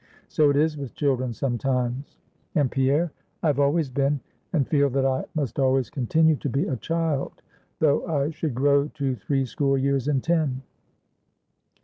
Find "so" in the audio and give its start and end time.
0.29-0.49